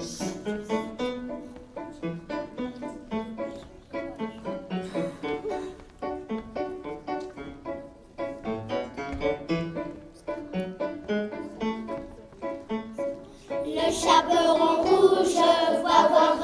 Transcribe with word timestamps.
Le 0.00 0.06
chaperon 13.92 14.82
rouge 14.82 15.36
voit 15.82 16.08
voir 16.08 16.36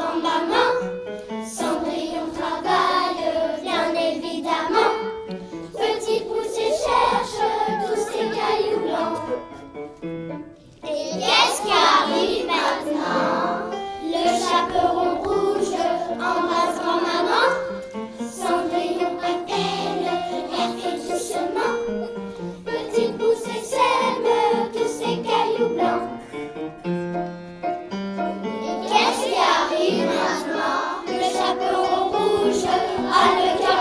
qu'est-ce 28.89 29.23
qui 29.27 29.37
arrive 29.37 30.07
maintenant? 30.07 31.05
Le 31.07 31.23
chaperon 31.37 32.09
rouge 32.11 32.65
a 32.65 33.25
le 33.37 33.48
cœur 33.59 33.81